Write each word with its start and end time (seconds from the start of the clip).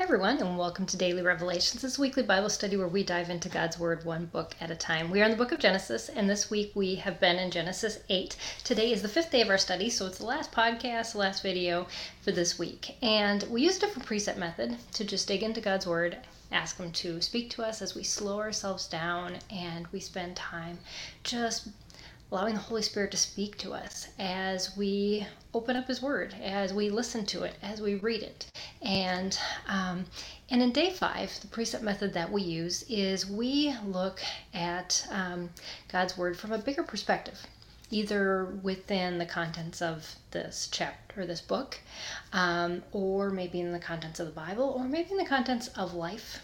Hi, 0.00 0.04
everyone, 0.04 0.38
and 0.38 0.56
welcome 0.56 0.86
to 0.86 0.96
Daily 0.96 1.20
Revelations, 1.20 1.82
this 1.82 1.98
weekly 1.98 2.22
Bible 2.22 2.48
study 2.48 2.74
where 2.74 2.88
we 2.88 3.02
dive 3.02 3.28
into 3.28 3.50
God's 3.50 3.78
Word 3.78 4.02
one 4.02 4.24
book 4.24 4.56
at 4.58 4.70
a 4.70 4.74
time. 4.74 5.10
We 5.10 5.20
are 5.20 5.26
in 5.26 5.30
the 5.30 5.36
book 5.36 5.52
of 5.52 5.58
Genesis, 5.58 6.08
and 6.08 6.28
this 6.28 6.48
week 6.48 6.72
we 6.74 6.94
have 6.94 7.20
been 7.20 7.36
in 7.36 7.50
Genesis 7.50 7.98
8. 8.08 8.34
Today 8.64 8.92
is 8.92 9.02
the 9.02 9.10
fifth 9.10 9.30
day 9.30 9.42
of 9.42 9.50
our 9.50 9.58
study, 9.58 9.90
so 9.90 10.06
it's 10.06 10.16
the 10.16 10.24
last 10.24 10.52
podcast, 10.52 11.12
the 11.12 11.18
last 11.18 11.42
video 11.42 11.86
for 12.22 12.32
this 12.32 12.58
week. 12.58 12.96
And 13.02 13.42
we 13.50 13.60
use 13.60 13.76
a 13.76 13.80
different 13.80 14.06
precept 14.06 14.38
method 14.38 14.78
to 14.94 15.04
just 15.04 15.28
dig 15.28 15.42
into 15.42 15.60
God's 15.60 15.86
Word, 15.86 16.16
ask 16.50 16.78
Him 16.78 16.92
to 16.92 17.20
speak 17.20 17.50
to 17.50 17.62
us 17.62 17.82
as 17.82 17.94
we 17.94 18.02
slow 18.02 18.38
ourselves 18.38 18.86
down 18.88 19.36
and 19.50 19.86
we 19.88 20.00
spend 20.00 20.34
time 20.34 20.78
just 21.24 21.68
allowing 22.30 22.54
the 22.54 22.60
Holy 22.60 22.82
Spirit 22.82 23.10
to 23.10 23.16
speak 23.16 23.58
to 23.58 23.72
us 23.72 24.08
as 24.18 24.76
we 24.76 25.26
open 25.52 25.74
up 25.76 25.88
His 25.88 26.00
Word, 26.00 26.34
as 26.42 26.72
we 26.72 26.88
listen 26.88 27.26
to 27.26 27.42
it, 27.42 27.56
as 27.62 27.80
we 27.80 27.96
read 27.96 28.22
it. 28.22 28.46
And 28.82 29.36
um, 29.68 30.04
and 30.48 30.62
in 30.62 30.72
day 30.72 30.90
five, 30.90 31.40
the 31.40 31.48
precept 31.48 31.82
method 31.82 32.12
that 32.14 32.30
we 32.30 32.42
use 32.42 32.84
is 32.88 33.28
we 33.28 33.74
look 33.84 34.20
at 34.54 35.06
um, 35.10 35.50
God's 35.88 36.16
Word 36.16 36.36
from 36.36 36.52
a 36.52 36.58
bigger 36.58 36.82
perspective. 36.82 37.46
Either 37.92 38.44
within 38.62 39.18
the 39.18 39.26
contents 39.26 39.82
of 39.82 40.14
this 40.30 40.68
chapter 40.70 41.22
or 41.22 41.26
this 41.26 41.40
book, 41.40 41.80
um, 42.32 42.84
or 42.92 43.30
maybe 43.30 43.58
in 43.58 43.72
the 43.72 43.80
contents 43.80 44.20
of 44.20 44.26
the 44.26 44.32
Bible, 44.32 44.74
or 44.76 44.84
maybe 44.84 45.10
in 45.10 45.16
the 45.16 45.24
contents 45.24 45.66
of 45.68 45.92
life 45.92 46.38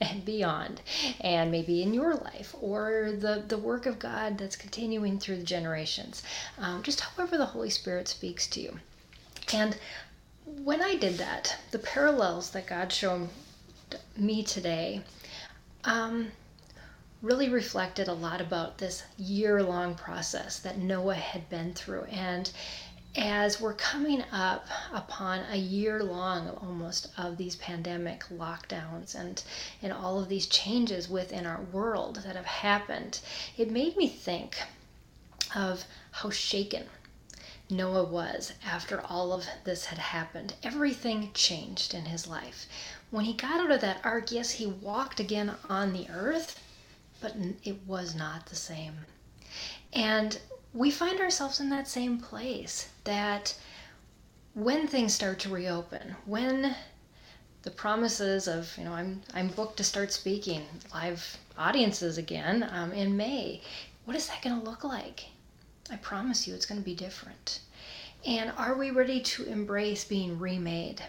and 0.00 0.24
beyond, 0.24 0.80
and 1.20 1.50
maybe 1.50 1.82
in 1.82 1.94
your 1.94 2.14
life 2.14 2.54
or 2.60 3.12
the, 3.12 3.44
the 3.46 3.58
work 3.58 3.86
of 3.86 3.98
God 3.98 4.38
that's 4.38 4.56
continuing 4.56 5.18
through 5.18 5.36
the 5.36 5.44
generations. 5.44 6.22
Um, 6.58 6.82
just 6.82 7.00
however 7.00 7.36
the 7.38 7.46
Holy 7.46 7.70
Spirit 7.70 8.08
speaks 8.08 8.46
to 8.48 8.60
you. 8.60 8.78
And 9.52 9.76
when 10.46 10.82
I 10.82 10.96
did 10.96 11.18
that, 11.18 11.56
the 11.70 11.78
parallels 11.78 12.50
that 12.50 12.66
God 12.66 12.92
showed 12.92 13.28
me 14.16 14.42
today 14.42 15.02
um, 15.84 16.28
really 17.22 17.48
reflected 17.48 18.08
a 18.08 18.12
lot 18.12 18.40
about 18.40 18.78
this 18.78 19.04
year 19.16 19.62
long 19.62 19.94
process 19.94 20.58
that 20.60 20.78
Noah 20.78 21.14
had 21.14 21.48
been 21.48 21.72
through. 21.72 22.04
And 22.04 22.50
as 23.16 23.60
we're 23.60 23.74
coming 23.74 24.24
up 24.32 24.66
upon 24.92 25.40
a 25.50 25.56
year 25.56 26.02
long 26.02 26.48
almost 26.48 27.08
of 27.16 27.36
these 27.36 27.54
pandemic 27.56 28.24
lockdowns 28.32 29.14
and 29.14 29.42
and 29.82 29.92
all 29.92 30.18
of 30.18 30.28
these 30.28 30.46
changes 30.46 31.08
within 31.08 31.46
our 31.46 31.60
world 31.72 32.16
that 32.24 32.34
have 32.34 32.44
happened 32.46 33.20
it 33.56 33.70
made 33.70 33.96
me 33.96 34.08
think 34.08 34.56
of 35.54 35.84
how 36.10 36.30
shaken 36.30 36.84
Noah 37.70 38.04
was 38.04 38.52
after 38.64 39.00
all 39.00 39.32
of 39.32 39.46
this 39.64 39.86
had 39.86 39.98
happened. 39.98 40.52
Everything 40.62 41.30
changed 41.32 41.94
in 41.94 42.04
his 42.04 42.26
life. 42.26 42.66
When 43.10 43.24
he 43.24 43.32
got 43.32 43.58
out 43.58 43.70
of 43.70 43.80
that 43.80 44.00
ark 44.04 44.30
yes 44.30 44.50
he 44.52 44.66
walked 44.66 45.18
again 45.18 45.54
on 45.68 45.92
the 45.92 46.08
earth 46.10 46.60
but 47.20 47.34
it 47.62 47.86
was 47.86 48.14
not 48.14 48.46
the 48.46 48.56
same. 48.56 49.06
And 49.94 50.38
we 50.74 50.90
find 50.90 51.20
ourselves 51.20 51.60
in 51.60 51.70
that 51.70 51.86
same 51.86 52.18
place 52.18 52.88
that 53.04 53.54
when 54.54 54.88
things 54.88 55.14
start 55.14 55.38
to 55.38 55.48
reopen, 55.48 56.16
when 56.26 56.74
the 57.62 57.70
promises 57.70 58.48
of, 58.48 58.76
you 58.76 58.84
know, 58.84 58.92
I'm, 58.92 59.22
I'm 59.32 59.48
booked 59.48 59.76
to 59.76 59.84
start 59.84 60.12
speaking 60.12 60.62
live 60.92 61.38
audiences 61.56 62.18
again 62.18 62.68
um, 62.72 62.92
in 62.92 63.16
May, 63.16 63.60
what 64.04 64.16
is 64.16 64.26
that 64.26 64.42
going 64.42 64.58
to 64.58 64.68
look 64.68 64.82
like? 64.82 65.26
I 65.90 65.96
promise 65.96 66.46
you 66.46 66.54
it's 66.54 66.66
going 66.66 66.80
to 66.80 66.84
be 66.84 66.94
different. 66.94 67.60
And 68.26 68.52
are 68.56 68.74
we 68.74 68.90
ready 68.90 69.20
to 69.20 69.44
embrace 69.44 70.04
being 70.04 70.38
remade? 70.38 71.02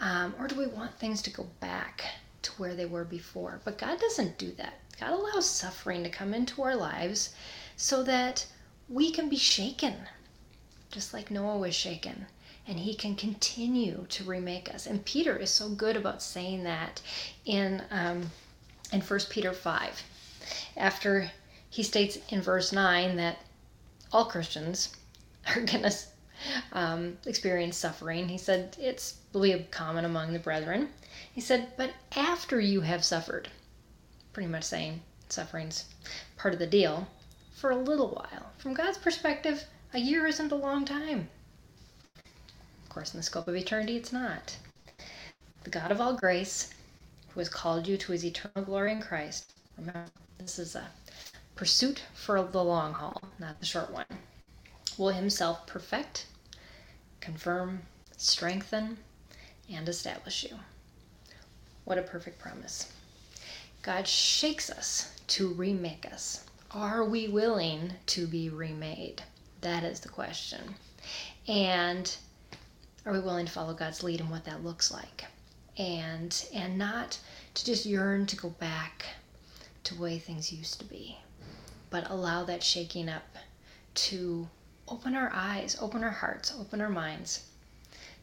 Um, 0.00 0.34
or 0.40 0.48
do 0.48 0.56
we 0.56 0.66
want 0.66 0.94
things 0.94 1.22
to 1.22 1.30
go 1.30 1.46
back 1.60 2.04
to 2.42 2.52
where 2.52 2.74
they 2.74 2.86
were 2.86 3.04
before? 3.04 3.60
But 3.64 3.78
God 3.78 4.00
doesn't 4.00 4.38
do 4.38 4.50
that. 4.52 4.74
God 4.98 5.12
allows 5.12 5.48
suffering 5.48 6.02
to 6.02 6.10
come 6.10 6.34
into 6.34 6.62
our 6.62 6.74
lives 6.74 7.30
so 7.76 8.02
that 8.02 8.44
we 8.88 9.10
can 9.10 9.28
be 9.28 9.36
shaken, 9.36 9.94
just 10.90 11.12
like 11.12 11.30
Noah 11.30 11.58
was 11.58 11.74
shaken. 11.74 12.26
And 12.66 12.78
he 12.78 12.94
can 12.94 13.14
continue 13.14 14.04
to 14.10 14.24
remake 14.24 14.74
us. 14.74 14.86
And 14.86 15.04
Peter 15.04 15.36
is 15.36 15.50
so 15.50 15.70
good 15.70 15.96
about 15.96 16.22
saying 16.22 16.64
that 16.64 17.00
in 17.46 17.82
um, 17.90 18.30
in 18.92 19.00
1 19.00 19.20
Peter 19.30 19.52
5. 19.52 20.02
After 20.76 21.30
he 21.70 21.82
states 21.82 22.18
in 22.28 22.40
verse 22.40 22.72
9 22.72 23.16
that 23.16 23.38
all 24.12 24.24
Christians 24.24 24.96
are 25.46 25.62
going 25.62 25.82
to 25.82 25.94
um, 26.72 27.18
experience 27.26 27.76
suffering. 27.76 28.28
He 28.28 28.38
said, 28.38 28.76
It's 28.80 29.12
believed 29.32 29.70
common 29.70 30.04
among 30.04 30.32
the 30.32 30.38
brethren. 30.38 30.90
He 31.32 31.40
said, 31.40 31.72
But 31.76 31.92
after 32.16 32.60
you 32.60 32.82
have 32.82 33.04
suffered, 33.04 33.48
pretty 34.32 34.48
much 34.48 34.64
saying 34.64 35.02
suffering's 35.28 35.84
part 36.36 36.54
of 36.54 36.60
the 36.60 36.66
deal, 36.66 37.08
for 37.58 37.70
a 37.70 37.76
little 37.76 38.10
while. 38.10 38.52
From 38.58 38.72
God's 38.72 38.98
perspective, 38.98 39.64
a 39.92 39.98
year 39.98 40.26
isn't 40.26 40.52
a 40.52 40.56
long 40.56 40.84
time. 40.84 41.28
Of 42.84 42.88
course, 42.88 43.12
in 43.12 43.18
the 43.18 43.24
scope 43.24 43.48
of 43.48 43.56
eternity, 43.56 43.96
it's 43.96 44.12
not. 44.12 44.56
The 45.64 45.70
God 45.70 45.90
of 45.90 46.00
all 46.00 46.14
grace, 46.14 46.72
who 47.30 47.40
has 47.40 47.48
called 47.48 47.88
you 47.88 47.96
to 47.96 48.12
his 48.12 48.24
eternal 48.24 48.62
glory 48.64 48.92
in 48.92 49.02
Christ, 49.02 49.52
remember, 49.76 50.04
this 50.38 50.60
is 50.60 50.76
a 50.76 50.86
pursuit 51.56 52.04
for 52.14 52.40
the 52.44 52.62
long 52.62 52.92
haul, 52.92 53.20
not 53.40 53.58
the 53.58 53.66
short 53.66 53.90
one, 53.90 54.06
will 54.96 55.10
himself 55.10 55.66
perfect, 55.66 56.26
confirm, 57.20 57.82
strengthen, 58.16 58.98
and 59.68 59.88
establish 59.88 60.44
you. 60.44 60.56
What 61.84 61.98
a 61.98 62.02
perfect 62.02 62.38
promise. 62.38 62.92
God 63.82 64.06
shakes 64.06 64.70
us 64.70 65.12
to 65.28 65.48
remake 65.48 66.06
us. 66.12 66.44
Are 66.72 67.02
we 67.02 67.28
willing 67.28 67.94
to 68.08 68.26
be 68.26 68.50
remade? 68.50 69.22
That 69.62 69.84
is 69.84 70.00
the 70.00 70.10
question. 70.10 70.74
And 71.46 72.14
are 73.06 73.12
we 73.12 73.20
willing 73.20 73.46
to 73.46 73.52
follow 73.52 73.72
God's 73.72 74.02
lead 74.02 74.20
in 74.20 74.28
what 74.28 74.44
that 74.44 74.62
looks 74.62 74.90
like? 74.92 75.24
And 75.78 76.46
and 76.52 76.76
not 76.76 77.20
to 77.54 77.64
just 77.64 77.86
yearn 77.86 78.26
to 78.26 78.36
go 78.36 78.50
back 78.50 79.06
to 79.84 79.94
the 79.94 80.02
way 80.02 80.18
things 80.18 80.52
used 80.52 80.78
to 80.80 80.84
be, 80.84 81.18
but 81.88 82.10
allow 82.10 82.44
that 82.44 82.62
shaking 82.62 83.08
up 83.08 83.38
to 83.94 84.46
open 84.88 85.14
our 85.14 85.30
eyes, 85.32 85.78
open 85.80 86.04
our 86.04 86.10
hearts, 86.10 86.52
open 86.60 86.82
our 86.82 86.90
minds 86.90 87.44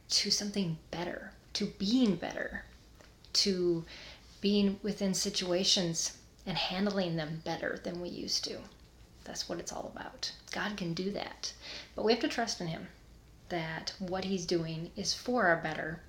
to 0.10 0.30
something 0.30 0.78
better, 0.92 1.32
to 1.54 1.66
being 1.66 2.16
better, 2.16 2.66
to 3.34 3.86
being 4.40 4.80
within 4.84 5.16
situations 5.16 6.18
and 6.46 6.58
handling 6.58 7.16
them 7.16 7.42
better 7.44 7.80
than 7.84 8.02
we 8.02 8.10
used 8.10 8.44
to. 8.44 8.60
That's 9.24 9.50
what 9.50 9.60
it's 9.60 9.72
all 9.72 9.92
about. 9.96 10.32
God 10.52 10.78
can 10.78 10.94
do 10.94 11.12
that. 11.12 11.52
But 11.96 12.06
we 12.06 12.12
have 12.12 12.22
to 12.22 12.28
trust 12.28 12.62
in 12.62 12.68
Him 12.68 12.88
that 13.50 13.94
what 14.00 14.26
He's 14.26 14.46
doing 14.46 14.92
is 14.96 15.14
for 15.14 15.48
our 15.48 15.58
better, 15.58 16.02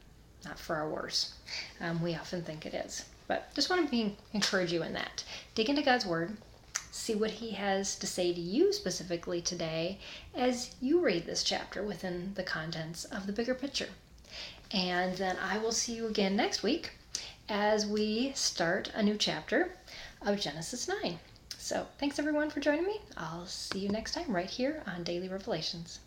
not 0.45 0.59
for 0.59 0.77
our 0.77 0.89
worse. 0.89 1.33
Um, 1.81 2.03
we 2.03 2.15
often 2.15 2.43
think 2.43 2.67
it 2.67 2.75
is. 2.75 3.07
But 3.27 3.53
just 3.55 3.71
want 3.71 3.85
to 3.85 3.91
be, 3.91 4.17
encourage 4.33 4.73
you 4.73 4.83
in 4.83 4.93
that. 4.93 5.25
Dig 5.55 5.69
into 5.69 5.83
God's 5.83 6.07
Word, 6.07 6.37
see 6.91 7.15
what 7.15 7.31
He 7.31 7.53
has 7.53 7.97
to 7.97 8.07
say 8.07 8.33
to 8.33 8.41
you 8.41 8.73
specifically 8.73 9.41
today 9.41 9.99
as 10.35 10.75
you 10.81 11.01
read 11.01 11.27
this 11.27 11.43
chapter 11.43 11.83
within 11.83 12.35
the 12.35 12.43
contents 12.43 13.05
of 13.05 13.27
the 13.27 13.33
bigger 13.33 13.55
picture. 13.55 13.89
And 14.71 15.17
then 15.17 15.37
I 15.39 15.59
will 15.59 15.73
see 15.73 15.95
you 15.95 16.07
again 16.07 16.37
next 16.37 16.63
week 16.63 16.93
as 17.49 17.87
we 17.87 18.33
start 18.35 18.91
a 18.95 19.03
new 19.03 19.17
chapter 19.17 19.73
of 20.23 20.41
Genesis 20.41 20.89
9. 20.89 21.19
So, 21.59 21.87
thanks 21.99 22.19
everyone 22.19 22.51
for 22.51 22.61
joining 22.61 22.87
me. 22.87 23.01
I'll 23.17 23.47
see 23.47 23.81
you 23.81 23.89
next 23.89 24.13
time 24.13 24.35
right 24.35 24.51
here 24.51 24.83
on 24.87 25.05
Daily 25.05 25.29
Revelations. 25.29 26.01